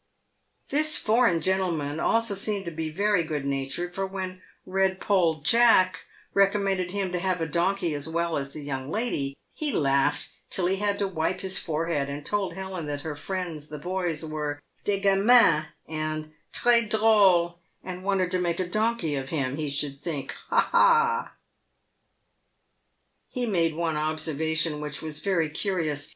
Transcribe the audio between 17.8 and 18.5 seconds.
and wanted to